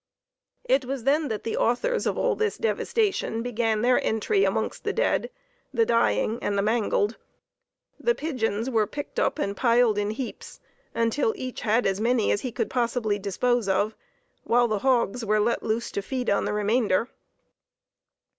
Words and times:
It 0.63 0.83
was 0.85 1.03
then 1.03 1.27
that 1.27 1.43
the 1.43 1.55
authors 1.55 2.07
of 2.07 2.17
all 2.17 2.35
this 2.35 2.57
devastation 2.57 3.43
began 3.43 3.83
their 3.83 4.03
entry 4.03 4.43
amongst 4.43 4.83
the 4.83 4.93
dead, 4.93 5.29
the 5.71 5.85
dying 5.85 6.39
and 6.41 6.57
the 6.57 6.63
mangled. 6.63 7.17
The 7.99 8.15
pigeons 8.15 8.67
were 8.67 8.87
picked 8.87 9.19
up 9.19 9.37
and 9.37 9.55
piled 9.55 9.99
in 9.99 10.09
heaps, 10.09 10.59
until 10.95 11.33
each 11.37 11.61
had 11.61 11.85
as 11.85 12.01
many 12.01 12.31
as 12.31 12.41
he 12.41 12.51
could 12.51 12.67
possibly 12.71 13.19
dispose 13.19 13.67
of, 13.69 13.95
when 14.43 14.67
the 14.71 14.79
hogs 14.79 15.23
were 15.23 15.39
let 15.39 15.61
loose 15.61 15.91
to 15.91 16.01
feed 16.01 16.31
on 16.31 16.45
the 16.45 16.53
remainder. 16.53 17.07